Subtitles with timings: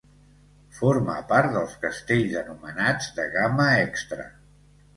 [0.77, 4.31] Forma part dels castells anomenats de gamma extra.